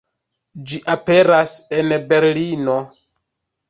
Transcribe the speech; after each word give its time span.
Ĝi 0.71 0.79
aperas 0.95 1.55
en 1.81 1.97
Berlino. 2.11 2.83